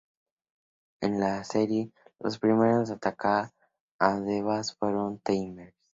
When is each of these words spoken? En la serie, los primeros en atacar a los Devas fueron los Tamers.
En 1.01 1.19
la 1.19 1.43
serie, 1.43 1.91
los 2.17 2.39
primeros 2.39 2.89
en 2.89 2.95
atacar 2.95 3.51
a 3.99 4.15
los 4.15 4.25
Devas 4.25 4.73
fueron 4.75 5.11
los 5.11 5.21
Tamers. 5.21 5.75